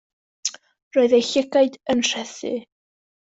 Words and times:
Roedd 0.97 1.13
eu 1.17 1.19
llygaid 1.27 1.77
yn 1.95 2.01
rhythu. 2.09 2.55